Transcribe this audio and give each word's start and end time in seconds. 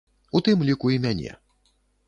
У 0.39 0.41
тым 0.47 0.63
ліку 0.69 0.93
і 0.95 0.99
мяне. 1.05 1.37